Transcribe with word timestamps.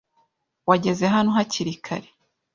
Wageze 0.67 1.05
hano 1.15 1.29
hakiri 1.37 1.73
kare. 1.85 2.09